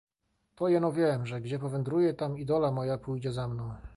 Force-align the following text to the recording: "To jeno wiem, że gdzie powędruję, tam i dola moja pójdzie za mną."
"To 0.55 0.67
jeno 0.67 0.91
wiem, 0.91 1.25
że 1.25 1.41
gdzie 1.41 1.59
powędruję, 1.59 2.13
tam 2.13 2.37
i 2.37 2.45
dola 2.45 2.71
moja 2.71 2.97
pójdzie 2.97 3.31
za 3.31 3.47
mną." 3.47 3.73